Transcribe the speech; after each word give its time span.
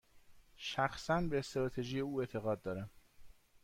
شخصا، 0.57 1.21
به 1.21 1.39
استراتژی 1.39 1.99
او 1.99 2.19
اعتقاد 2.19 2.61
دارم. 2.61 2.89